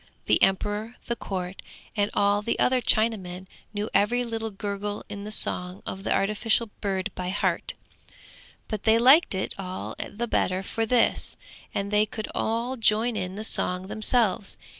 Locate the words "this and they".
10.87-12.07